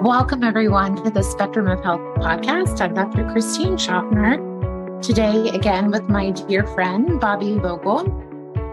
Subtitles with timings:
[0.00, 2.80] Welcome, everyone, to the Spectrum of Health podcast.
[2.80, 3.30] I'm Dr.
[3.32, 4.38] Christine Schaffner.
[5.02, 8.08] Today, again, with my dear friend, Bobbi Vogel.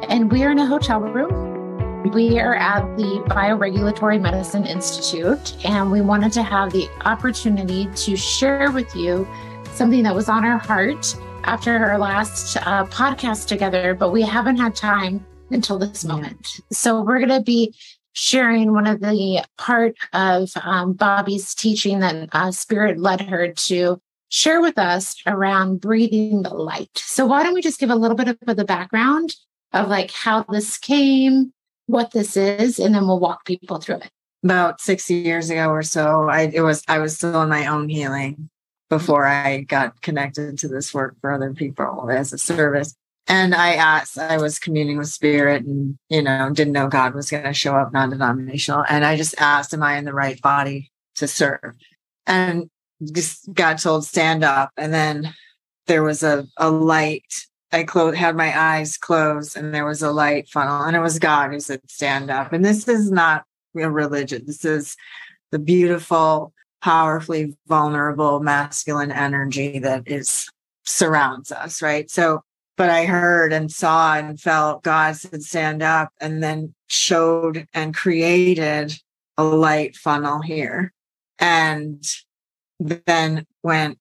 [0.07, 2.13] And we are in a hotel room.
[2.13, 8.15] We are at the Bioregulatory Medicine Institute, and we wanted to have the opportunity to
[8.15, 9.27] share with you
[9.73, 11.13] something that was on our heart
[11.43, 16.61] after our last uh, podcast together, but we haven't had time until this moment.
[16.71, 17.73] So we're going to be
[18.17, 24.01] sharing one of the part of um, Bobbi's teaching that uh, Spirit led her to
[24.29, 26.89] share with us around breathing the light.
[26.95, 29.35] So why don't we just give a little bit of the background
[29.71, 31.53] of like how this came,
[31.85, 34.09] what this is, and then we'll walk people through it.
[34.43, 37.87] About six years ago or so, I it was I was still in my own
[37.87, 38.49] healing
[38.89, 42.95] before I got connected to this work for other people as a service.
[43.27, 47.29] And I asked, I was communing with spirit and, you know, didn't know God was
[47.29, 48.85] going to show up non denominational.
[48.87, 51.75] And I just asked, Am I in the right body to serve?
[52.25, 52.69] And
[53.13, 54.71] just got told, Stand up.
[54.77, 55.33] And then
[55.87, 57.33] there was a, a light.
[57.73, 61.51] I had my eyes closed and there was a light funnel and it was God
[61.51, 62.53] who said, Stand up.
[62.53, 63.43] And this is not
[63.77, 64.43] a religion.
[64.47, 64.95] This is
[65.51, 70.49] the beautiful, powerfully vulnerable masculine energy that is
[70.85, 72.09] surrounds us, right?
[72.09, 72.43] So
[72.77, 77.93] but I heard and saw and felt God said, stand up and then showed and
[77.93, 78.93] created
[79.37, 80.93] a light funnel here.
[81.39, 82.03] And
[82.79, 83.99] then went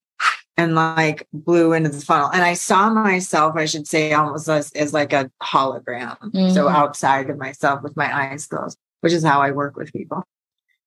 [0.59, 2.31] and like blew into the funnel.
[2.33, 6.19] And I saw myself, I should say, almost as, as like a hologram.
[6.19, 6.55] Mm-hmm.
[6.55, 10.25] So outside of myself with my eyes closed, which is how I work with people.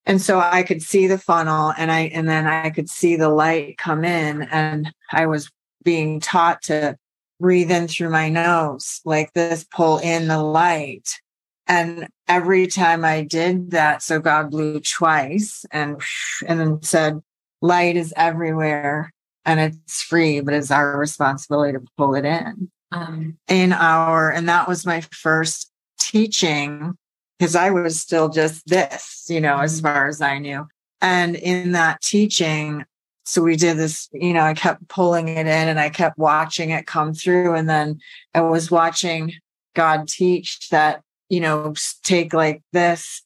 [0.06, 3.28] And so I could see the funnel and I, and then I could see the
[3.28, 5.50] light come in and I was
[5.84, 6.96] being taught to
[7.40, 11.18] breathe in through my nose like this, pull in the light.
[11.66, 16.00] And every time I did that, so God blew twice and,
[16.46, 17.20] and then said,
[17.62, 19.12] light is everywhere
[19.44, 22.70] and it's free, but it's our responsibility to pull it in.
[22.92, 26.96] Um, in our, and that was my first teaching
[27.38, 29.86] because I was still just this, you know, as mm-hmm.
[29.86, 30.66] far as I knew.
[31.00, 32.84] And in that teaching,
[33.24, 36.70] so we did this, you know, I kept pulling it in and I kept watching
[36.70, 37.54] it come through.
[37.54, 38.00] And then
[38.34, 39.34] I was watching
[39.74, 43.22] God teach that, you know, take like this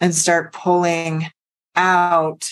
[0.00, 1.26] and start pulling
[1.76, 2.48] out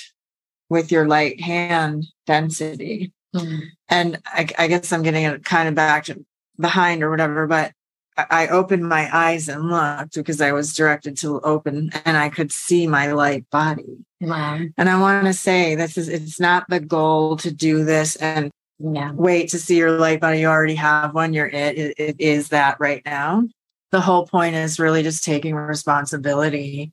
[0.69, 3.13] with your light hand density.
[3.35, 3.61] Mm-hmm.
[3.89, 6.25] And I, I guess I'm getting it kind of back to
[6.59, 7.73] behind or whatever, but
[8.17, 12.51] I opened my eyes and looked because I was directed to open and I could
[12.51, 13.99] see my light body.
[14.21, 14.61] Wow.
[14.79, 18.51] And I want to say this is, it's not the goal to do this and
[18.79, 19.13] yeah.
[19.13, 20.41] wait to see your light body.
[20.41, 21.35] You already have one.
[21.35, 21.79] You're it.
[21.79, 21.95] it.
[21.99, 23.45] It is that right now.
[23.93, 26.93] The whole point is really just taking responsibility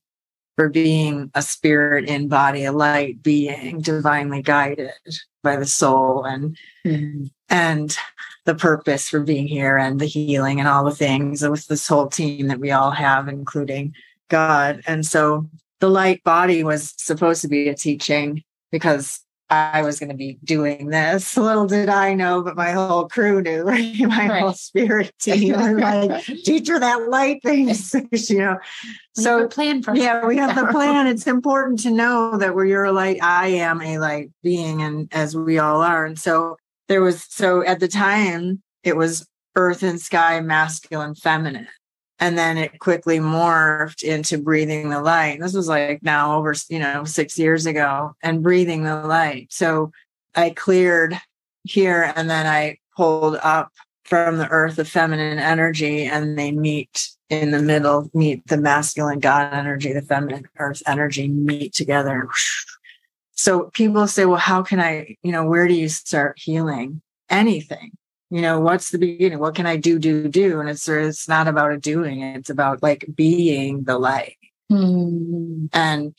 [0.55, 4.91] for being a spirit in body, a light being divinely guided
[5.41, 7.25] by the soul and, mm-hmm.
[7.49, 7.97] and
[8.45, 12.07] the purpose for being here and the healing and all the things with this whole
[12.07, 13.93] team that we all have, including
[14.29, 14.81] God.
[14.85, 15.49] And so
[15.79, 20.39] the light body was supposed to be a teaching because I was going to be
[20.43, 21.37] doing this.
[21.37, 23.99] Little did I know, but my whole crew knew, right?
[23.99, 24.41] my right.
[24.41, 25.55] whole spirit team.
[25.55, 27.73] I'm like, teacher, that light thing,
[28.11, 28.57] you know.
[29.15, 31.07] We so plan for yeah, we have the plan.
[31.07, 33.19] It's important to know that we're you're a light.
[33.21, 36.05] I am a light being, and as we all are.
[36.05, 41.67] And so there was so at the time it was earth and sky masculine feminine
[42.23, 45.41] and then it quickly morphed into breathing the light.
[45.41, 49.47] This was like now over you know 6 years ago and breathing the light.
[49.51, 49.91] So
[50.33, 51.19] i cleared
[51.63, 53.71] here and then i pulled up
[54.05, 59.19] from the earth the feminine energy and they meet in the middle meet the masculine
[59.19, 62.29] god energy the feminine earth energy meet together.
[63.35, 67.01] So people say, well, how can I, you know, where do you start healing?
[67.29, 67.91] Anything?
[68.33, 69.37] You know, what's the beginning?
[69.37, 70.59] What can I do, do, do?
[70.59, 72.21] And it's, it's not about a doing.
[72.21, 74.37] It's about like being the light
[74.71, 75.69] mm.
[75.71, 76.15] and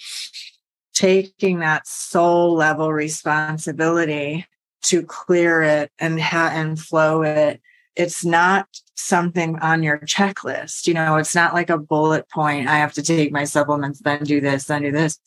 [0.93, 4.47] taking that soul level responsibility
[4.83, 7.61] to clear it and ha- and flow it.
[7.97, 10.87] It's not something on your checklist.
[10.87, 12.69] You know, it's not like a bullet point.
[12.69, 15.19] I have to take my supplements, then do this, then do this.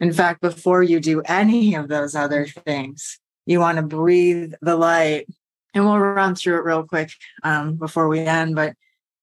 [0.00, 4.76] In fact, before you do any of those other things, you want to breathe the
[4.76, 5.26] light.
[5.74, 7.10] And we'll run through it real quick
[7.42, 8.54] um, before we end.
[8.56, 8.74] But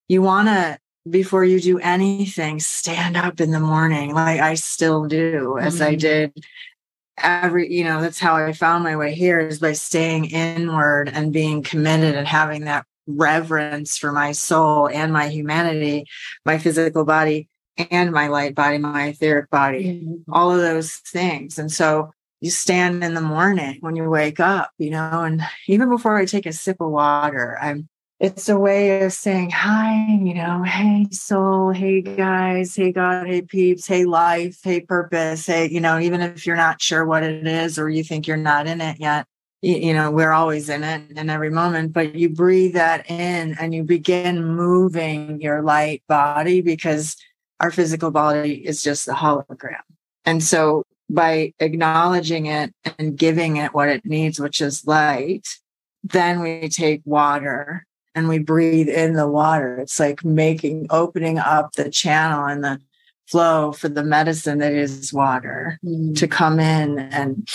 [0.07, 0.79] you want to,
[1.09, 5.83] before you do anything, stand up in the morning, like I still do, as mm-hmm.
[5.83, 6.33] I did
[7.19, 11.33] every you know that's how i found my way here is by staying inward and
[11.33, 16.05] being committed and having that reverence for my soul and my humanity,
[16.45, 17.47] my physical body,
[17.89, 20.31] and my light body, my etheric body, mm-hmm.
[20.31, 21.57] all of those things.
[21.57, 25.89] And so you stand in the morning when you wake up, you know, and even
[25.89, 27.89] before I take a sip of water, I'm
[28.19, 33.43] it's a way of saying hi, you know, hey soul, hey guys, hey God, hey
[33.43, 37.45] peeps, hey life, hey purpose, hey, you know, even if you're not sure what it
[37.45, 39.27] is or you think you're not in it yet,
[39.61, 43.55] you, you know, we're always in it in every moment, but you breathe that in
[43.59, 47.17] and you begin moving your light body because
[47.59, 49.81] our physical body is just a hologram.
[50.25, 55.47] And so by acknowledging it and giving it what it needs, which is light,
[56.03, 59.77] then we take water and we breathe in the water.
[59.79, 62.81] It's like making, opening up the channel and the
[63.27, 66.17] flow for the medicine that is water mm.
[66.17, 67.47] to come in and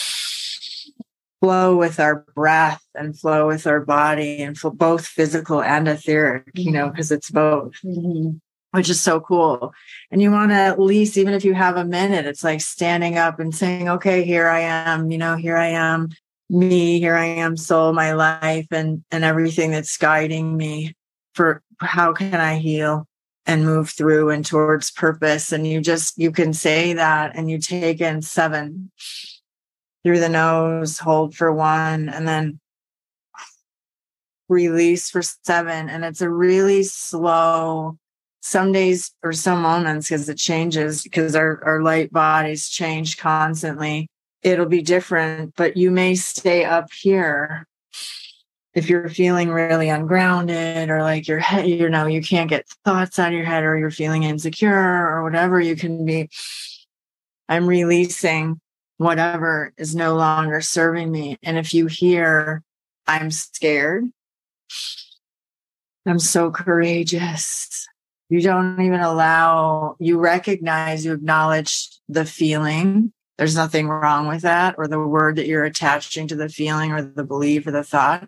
[1.40, 6.48] flow with our breath and flow with our body and for both physical and etheric,
[6.54, 7.14] you know, because mm-hmm.
[7.14, 7.72] it's both.
[7.84, 8.36] Mm-hmm.
[8.72, 9.74] Which is so cool.
[10.10, 13.18] And you want to at least, even if you have a minute, it's like standing
[13.18, 16.08] up and saying, okay, here I am, you know, here I am
[16.52, 20.94] me here i am soul my life and and everything that's guiding me
[21.34, 23.08] for how can i heal
[23.46, 27.58] and move through and towards purpose and you just you can say that and you
[27.58, 28.90] take in seven
[30.04, 32.60] through the nose hold for one and then
[34.50, 37.96] release for seven and it's a really slow
[38.42, 44.08] some days or some moments because it changes because our, our light bodies change constantly
[44.42, 47.66] it'll be different, but you may stay up here
[48.74, 53.18] if you're feeling really ungrounded or like your head, you know, you can't get thoughts
[53.18, 56.30] out of your head or you're feeling insecure or whatever you can be.
[57.48, 58.60] I'm releasing
[58.96, 61.38] whatever is no longer serving me.
[61.42, 62.62] And if you hear,
[63.06, 64.04] I'm scared,
[66.06, 67.86] I'm so courageous.
[68.32, 73.12] You don't even allow, you recognize, you acknowledge the feeling.
[73.36, 77.02] There's nothing wrong with that or the word that you're attaching to the feeling or
[77.02, 78.26] the belief or the thought.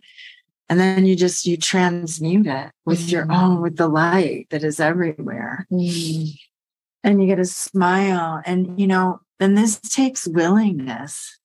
[0.68, 3.08] And then you just you transmute it with mm-hmm.
[3.08, 5.66] your own with the light that is everywhere.
[5.72, 6.32] Mm-hmm.
[7.02, 11.38] and you get a smile and you know and this takes willingness.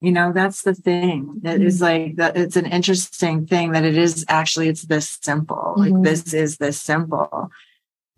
[0.00, 3.98] You know that's the thing that is like that it's an interesting thing that it
[3.98, 5.74] is actually it's this simple.
[5.76, 6.04] Like mm-hmm.
[6.04, 7.50] this is this simple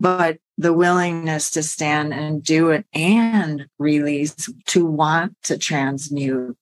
[0.01, 6.57] but the willingness to stand and do it and release to want to transmute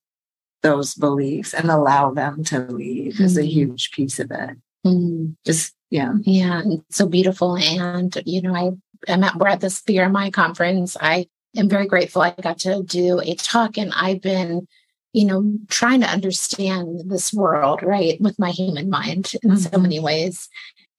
[0.62, 3.24] those beliefs and allow them to leave mm-hmm.
[3.24, 3.50] is a mm-hmm.
[3.50, 4.58] huge piece of it.
[4.86, 5.32] Mm-hmm.
[5.46, 6.14] Just yeah.
[6.24, 6.62] Yeah.
[6.66, 7.56] It's so beautiful.
[7.58, 8.72] And you know, I
[9.12, 10.98] am at we're at this BRMI conference.
[11.00, 14.68] I am very grateful I got to do a talk and I've been
[15.12, 19.58] you know, trying to understand this world, right, with my human mind in mm-hmm.
[19.58, 20.48] so many ways.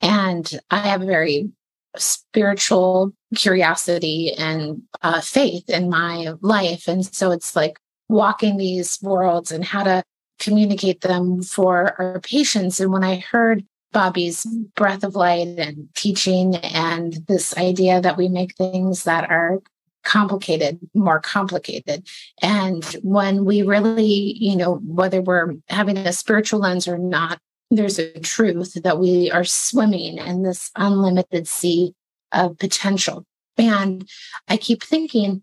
[0.01, 1.51] And I have a very
[1.97, 6.89] spiritual curiosity and uh, faith in my life.
[6.89, 7.79] And so it's like
[8.09, 10.03] walking these worlds and how to
[10.39, 12.81] communicate them for our patients.
[12.81, 14.45] And when I heard Bobbi's
[14.77, 19.61] breath of light and teaching and this idea that we make things that are
[20.03, 22.09] complicated more complicated
[22.41, 24.03] and when we really
[24.39, 27.39] you know whether we're having a spiritual lens or not
[27.71, 31.95] there's a truth that we are swimming in this unlimited sea
[32.33, 33.25] of potential.
[33.57, 34.09] And
[34.49, 35.43] I keep thinking,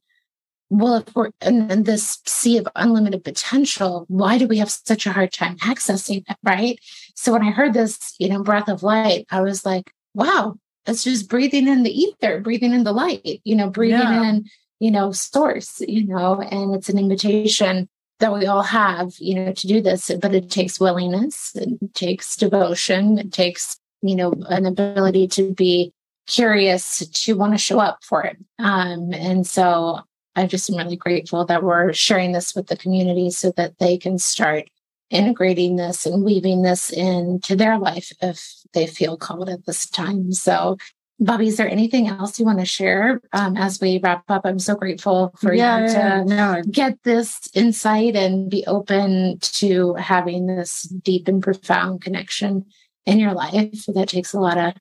[0.69, 5.13] well, if we're in, this sea of unlimited potential, why do we have such a
[5.13, 6.37] hard time accessing it?
[6.43, 6.79] Right.
[7.15, 10.55] So when I heard this, you know, breath of light, I was like, wow,
[10.85, 14.29] it's just breathing in the ether, breathing in the light, you know, breathing yeah.
[14.29, 14.45] in,
[14.79, 17.87] you know, source, you know, and it's an invitation
[18.19, 22.35] that we all have, you know, to do this, but it takes willingness, it takes
[22.35, 25.93] devotion, it takes, you know, an ability to be
[26.27, 28.37] curious to want to show up for it.
[28.59, 30.01] Um, and so
[30.35, 33.97] I just am really grateful that we're sharing this with the community so that they
[33.97, 34.69] can start
[35.09, 40.31] integrating this and weaving this into their life if they feel called at this time.
[40.33, 40.77] So
[41.21, 44.45] Bobbi, is there anything else you want to share um, as we wrap up?
[44.45, 46.61] I'm so grateful for yeah, you to no.
[46.69, 52.65] get this insight and be open to having this deep and profound connection
[53.07, 53.85] in your life.
[53.87, 54.73] That takes a lot of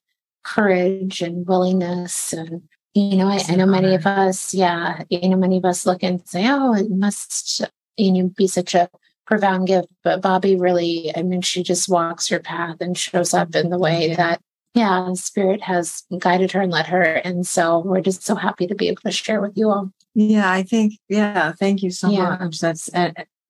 [0.46, 2.62] courage and willingness and
[2.94, 6.04] you know I, I, know many of us yeah you know many of us look
[6.04, 7.62] and say oh it must
[7.96, 8.88] you know be such a
[9.26, 13.56] profound gift but bobbi really i mean she just walks her path and shows up
[13.56, 14.40] in the way that
[14.76, 17.02] yeah, spirit has guided her and led her.
[17.02, 19.90] And so we're just so happy to be able to share with you all.
[20.14, 22.36] Yeah, I think, yeah, thank you so yeah.
[22.38, 22.60] much.
[22.60, 22.90] That's,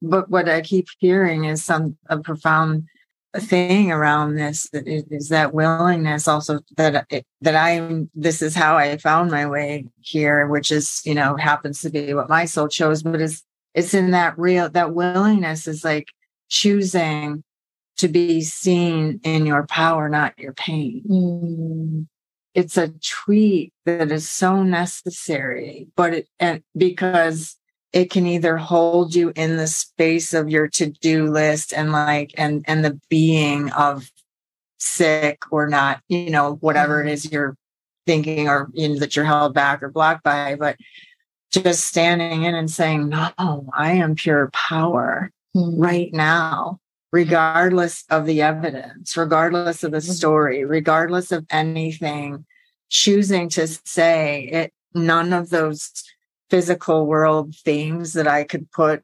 [0.00, 2.84] but what I keep hearing is some a profound
[3.34, 7.06] thing around this is that willingness also that
[7.42, 11.82] that I'm this is how I found my way here which is you know happens
[11.82, 15.84] to be what my soul chose but it's it's in that real that willingness is
[15.84, 16.08] like
[16.48, 17.44] choosing
[17.96, 22.06] to be seen in your power not your pain mm.
[22.54, 27.56] it's a tweet that is so necessary but it and because
[27.92, 32.64] it can either hold you in the space of your to-do list and like and
[32.68, 34.10] and the being of
[34.78, 37.34] sick or not you know whatever it mm-hmm.
[37.34, 37.56] you're
[38.06, 40.76] thinking or you know, that you're held back or blocked by but
[41.50, 45.80] just standing in and saying no i am pure power mm-hmm.
[45.80, 46.78] right now
[47.12, 50.12] regardless of the evidence regardless of the mm-hmm.
[50.12, 52.44] story regardless of anything
[52.88, 55.92] choosing to say it none of those
[56.50, 59.02] physical world themes that I could put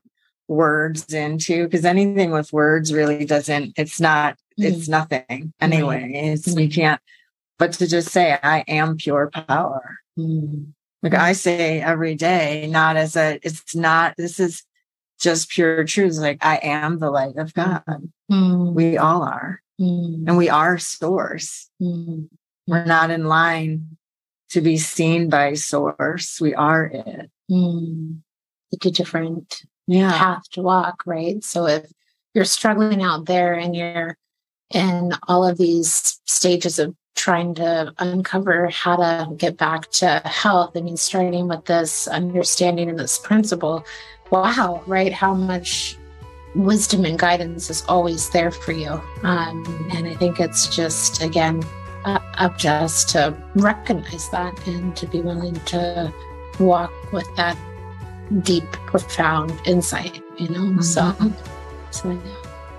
[0.49, 4.65] words into because anything with words really doesn't it's not mm-hmm.
[4.65, 7.01] it's nothing anyway it's we can't
[7.59, 10.65] but to just say i am pure power mm-hmm.
[11.03, 14.65] like i say every day not as a it's not this is
[15.23, 16.19] just pure truths.
[16.19, 17.83] like i am the light of god
[18.31, 18.75] mm-hmm.
[18.75, 20.29] we all are mm-hmm.
[20.29, 22.25] and we are source mm-hmm.
[22.67, 23.97] we're not in line
[24.53, 26.39] to be seen by source.
[26.41, 27.31] We are it.
[27.51, 28.21] Mm.
[28.71, 30.13] Like a different yeah.
[30.13, 31.43] path to walk, right?
[31.43, 31.91] So if
[32.35, 34.19] you're struggling out there and you're
[34.73, 40.77] in all of these stages of trying to uncover how to get back to health,
[40.77, 43.85] I mean, starting with this understanding and this principle,
[44.33, 45.13] wow, right?
[45.13, 45.97] How much
[46.55, 49.01] wisdom and guidance is always there for you.
[49.23, 51.63] Um, and I think it's just, again,
[52.05, 56.13] uh, up to us to recognize that and to be willing to
[56.59, 57.57] walk with that
[58.41, 60.81] deep, profound insight, you know?
[60.81, 60.81] Mm-hmm.
[60.81, 61.15] So,
[61.91, 62.19] so yeah.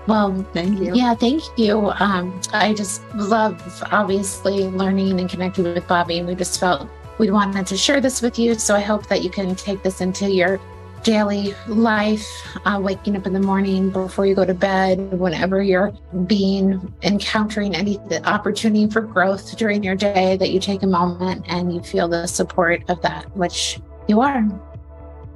[0.06, 0.94] Well, thank you.
[0.94, 1.90] Yeah, thank you.
[1.98, 6.18] Um, I just love obviously learning and connecting with Bobbi.
[6.18, 8.54] And we just felt we wanted to share this with you.
[8.56, 10.60] So I hope that you can take this into your
[11.04, 12.26] daily life,
[12.64, 15.92] uh, waking up in the morning before you go to bed, whenever you're
[16.26, 21.72] being encountering any opportunity for growth during your day, that you take a moment and
[21.72, 24.44] you feel the support of that, which you are.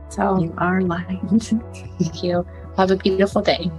[0.08, 1.20] So you are light.
[1.40, 2.46] Thank you.
[2.76, 3.70] Have a beautiful day.